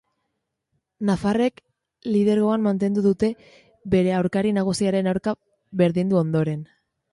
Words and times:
Nafarrek 1.09 1.61
lidergoan 2.15 2.65
mantendu 2.69 3.05
dute 3.09 3.31
bere 3.97 4.17
aurkari 4.23 4.57
nagusiaren 4.61 5.13
aurka 5.15 5.37
berdindu 5.85 6.23
ondoren. 6.27 6.69